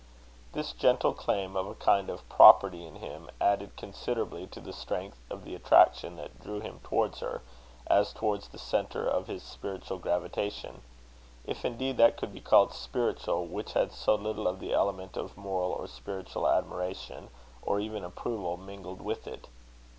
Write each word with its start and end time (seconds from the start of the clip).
This 0.53 0.71
gentle 0.73 1.13
claim 1.13 1.55
of 1.55 1.67
a 1.67 1.75
kind 1.75 2.09
of 2.09 2.27
property 2.27 2.87
in 2.87 2.95
him, 2.95 3.29
added 3.39 3.77
considerably 3.77 4.47
to 4.47 4.59
the 4.59 4.73
strength 4.73 5.19
of 5.29 5.45
the 5.45 5.53
attraction 5.53 6.15
that 6.15 6.41
drew 6.41 6.59
him 6.59 6.79
towards 6.83 7.19
her, 7.19 7.43
as 7.85 8.11
towards 8.11 8.47
the 8.47 8.57
centre 8.57 9.07
of 9.07 9.27
his 9.27 9.43
spiritual 9.43 9.99
gravitation; 9.99 10.81
if 11.45 11.63
indeed 11.63 11.97
that 11.97 12.17
could 12.17 12.33
be 12.33 12.41
called 12.41 12.73
spiritual 12.73 13.45
which 13.45 13.73
had 13.73 13.91
so 13.91 14.15
little 14.15 14.47
of 14.47 14.59
the 14.59 14.73
element 14.73 15.17
of 15.17 15.37
moral 15.37 15.71
or 15.71 15.85
spiritual 15.85 16.47
admiration, 16.49 17.27
or 17.61 17.79
even 17.79 18.03
approval, 18.03 18.57
mingled 18.57 19.01
with 19.03 19.27
it. 19.27 19.49